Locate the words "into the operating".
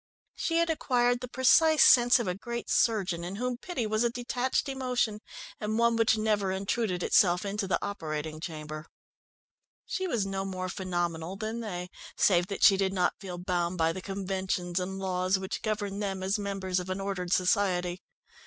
7.45-8.39